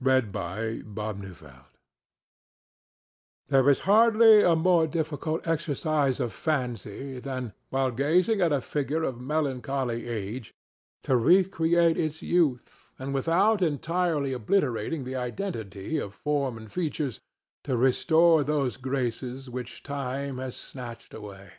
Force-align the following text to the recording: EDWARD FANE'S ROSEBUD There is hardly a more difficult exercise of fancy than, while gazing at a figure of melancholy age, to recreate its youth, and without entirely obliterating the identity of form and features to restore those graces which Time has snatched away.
EDWARD 0.00 0.32
FANE'S 0.32 0.84
ROSEBUD 0.84 1.64
There 3.48 3.68
is 3.68 3.80
hardly 3.80 4.44
a 4.44 4.54
more 4.54 4.86
difficult 4.86 5.44
exercise 5.44 6.20
of 6.20 6.32
fancy 6.32 7.18
than, 7.18 7.52
while 7.70 7.90
gazing 7.90 8.40
at 8.40 8.52
a 8.52 8.60
figure 8.60 9.02
of 9.02 9.20
melancholy 9.20 10.06
age, 10.08 10.54
to 11.02 11.16
recreate 11.16 11.98
its 11.98 12.22
youth, 12.22 12.92
and 12.96 13.12
without 13.12 13.60
entirely 13.60 14.32
obliterating 14.32 15.02
the 15.02 15.16
identity 15.16 15.98
of 15.98 16.14
form 16.14 16.56
and 16.56 16.70
features 16.70 17.18
to 17.64 17.76
restore 17.76 18.44
those 18.44 18.76
graces 18.76 19.50
which 19.50 19.82
Time 19.82 20.38
has 20.38 20.54
snatched 20.56 21.12
away. 21.12 21.54